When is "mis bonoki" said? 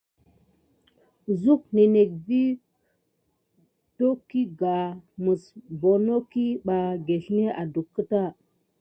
5.23-6.45